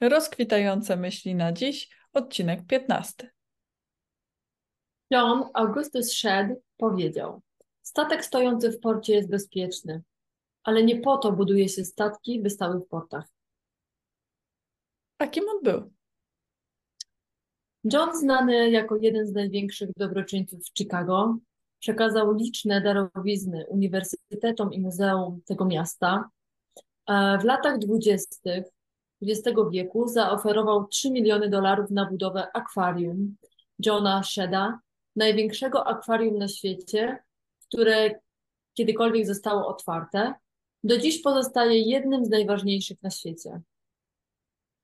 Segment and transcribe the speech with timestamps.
[0.00, 3.30] Rozkwitające myśli na dziś, odcinek 15.
[5.10, 7.42] John Augustus Shedd powiedział:
[7.82, 10.02] Statek stojący w porcie jest bezpieczny,
[10.62, 13.24] ale nie po to buduje się statki, by stały w portach.
[15.18, 15.92] A kim on był?
[17.92, 21.36] John, znany jako jeden z największych dobroczyńców w Chicago,
[21.78, 26.30] przekazał liczne darowizny uniwersytetom i muzeum tego miasta.
[27.06, 28.64] E, W latach dwudziestych
[29.22, 33.36] XX wieku zaoferował 3 miliony dolarów na budowę akwarium
[33.86, 34.80] Johna Shedda,
[35.16, 37.18] największego akwarium na świecie,
[37.68, 38.10] które
[38.74, 40.34] kiedykolwiek zostało otwarte.
[40.84, 43.60] Do dziś pozostaje jednym z najważniejszych na świecie.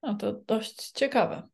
[0.03, 1.47] No to dość ciekawe.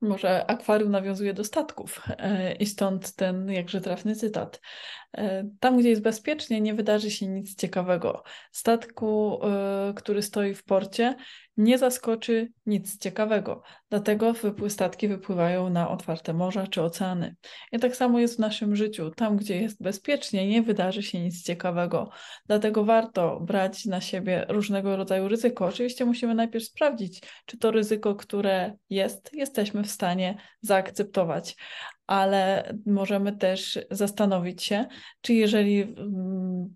[0.00, 4.60] Może akwarium nawiązuje do statków e, i stąd ten jakże trafny cytat.
[5.12, 8.22] E, Tam, gdzie jest bezpiecznie, nie wydarzy się nic ciekawego.
[8.52, 11.16] Statku, e, który stoi w porcie,
[11.56, 13.62] nie zaskoczy nic ciekawego.
[13.90, 14.34] Dlatego
[14.68, 17.36] statki wypływają na otwarte morza czy oceany.
[17.72, 19.10] I tak samo jest w naszym życiu.
[19.10, 22.10] Tam, gdzie jest bezpiecznie, nie wydarzy się nic ciekawego.
[22.46, 25.66] Dlatego warto brać na siebie różnego rodzaju ryzyko.
[25.66, 31.56] Oczywiście musimy najpierw sprawdzić, czy to ryzyko, które jest, jesteśmy w stanie zaakceptować.
[32.06, 34.86] Ale możemy też zastanowić się,
[35.20, 36.74] czy jeżeli mm,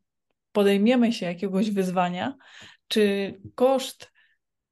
[0.52, 2.34] podejmiemy się jakiegoś wyzwania,
[2.88, 4.09] czy koszt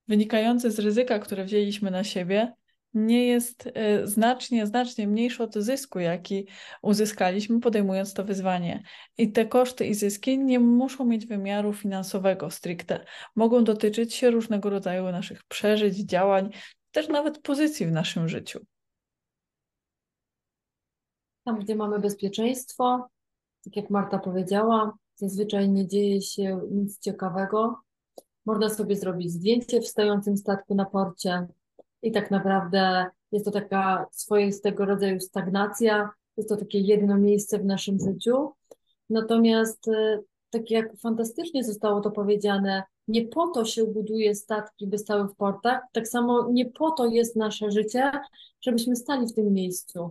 [0.08, 2.52] wynikający z ryzyka, które wzięliśmy na siebie,
[2.94, 6.46] nie jest e, znacznie, znacznie mniejszy od zysku, jaki
[6.82, 8.82] uzyskaliśmy podejmując to wyzwanie.
[9.18, 13.04] I te koszty i zyski nie muszą mieć wymiaru finansowego stricte.
[13.36, 16.50] Mogą dotyczyć się różnego rodzaju naszych przeżyć, działań,
[16.90, 18.60] też nawet pozycji w naszym życiu.
[21.44, 23.08] Tam, gdzie mamy bezpieczeństwo,
[23.64, 27.88] tak jak Marta powiedziała, zazwyczaj nie dzieje się nic ciekawego.
[28.48, 31.46] Można sobie zrobić zdjęcie w stojącym statku na porcie
[32.02, 37.64] i tak naprawdę jest to taka swoistego rodzaju stagnacja, jest to takie jedno miejsce w
[37.64, 38.52] naszym życiu.
[39.10, 40.20] Natomiast e,
[40.50, 45.36] tak jak fantastycznie zostało to powiedziane, nie po to się buduje statki, by stały w
[45.36, 48.10] portach, tak samo nie po to jest nasze życie,
[48.60, 50.10] żebyśmy stali w tym miejscu.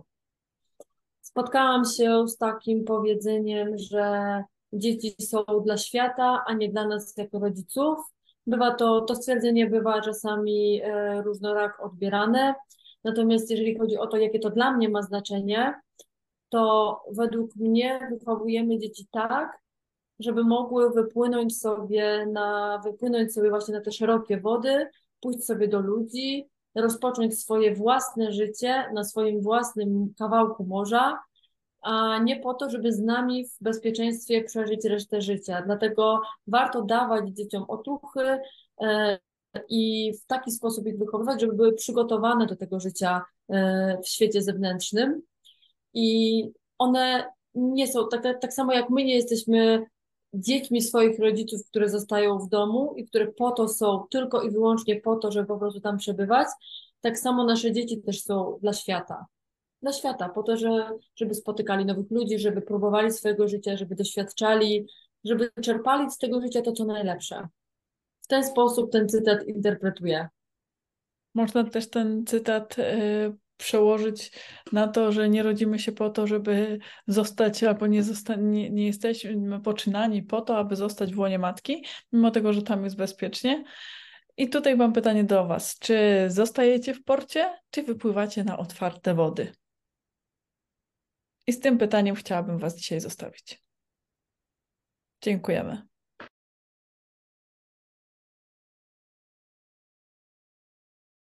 [1.20, 7.38] Spotkałam się z takim powiedzeniem, że dzieci są dla świata, a nie dla nas jako
[7.38, 7.98] rodziców.
[8.48, 12.54] Bywa to, to stwierdzenie bywa czasami e, różnorak odbierane.
[13.04, 15.74] Natomiast jeżeli chodzi o to, jakie to dla mnie ma znaczenie,
[16.48, 19.58] to według mnie wychowujemy dzieci tak,
[20.18, 24.86] żeby mogły wypłynąć sobie na, wypłynąć sobie właśnie na te szerokie wody,
[25.20, 31.18] pójść sobie do ludzi, rozpocząć swoje własne życie na swoim własnym kawałku morza,
[31.80, 35.62] a nie po to, żeby z nami w bezpieczeństwie przeżyć resztę życia.
[35.66, 38.38] Dlatego warto dawać dzieciom otuchy
[38.80, 39.18] e,
[39.68, 44.42] i w taki sposób ich wychowywać, żeby były przygotowane do tego życia e, w świecie
[44.42, 45.22] zewnętrznym.
[45.94, 46.44] I
[46.78, 49.86] one nie są, tak, tak samo jak my nie jesteśmy
[50.34, 55.00] dziećmi swoich rodziców, które zostają w domu i które po to są, tylko i wyłącznie
[55.00, 56.48] po to, żeby po prostu tam przebywać,
[57.00, 59.26] tak samo nasze dzieci też są dla świata.
[59.82, 64.86] Dla świata, po to, że, żeby spotykali nowych ludzi, żeby próbowali swojego życia, żeby doświadczali,
[65.24, 67.48] żeby czerpali z tego życia to, co najlepsze.
[68.20, 70.28] W ten sposób ten cytat interpretuję.
[71.34, 72.82] Można też ten cytat y,
[73.56, 74.32] przełożyć
[74.72, 78.86] na to, że nie rodzimy się po to, żeby zostać, albo nie, zosta nie, nie
[78.86, 83.64] jesteśmy poczynani po to, aby zostać w łonie matki, mimo tego, że tam jest bezpiecznie.
[84.36, 85.78] I tutaj mam pytanie do Was.
[85.78, 89.52] Czy zostajecie w porcie, czy wypływacie na otwarte wody?
[91.48, 93.62] I z tym pytaniem chciałabym Was dzisiaj zostawić.
[95.22, 95.88] Dziękujemy.